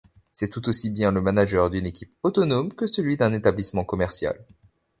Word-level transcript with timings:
C'est 0.33 0.47
tout 0.49 0.67
aussi 0.67 0.89
bien 0.89 1.11
le 1.11 1.21
manager 1.21 1.69
d'une 1.69 1.85
équipe 1.85 2.11
autonome 2.23 2.73
que 2.73 2.87
celui 2.87 3.17
d'un 3.17 3.33
établissement 3.33 3.85
commercial. 3.85 4.43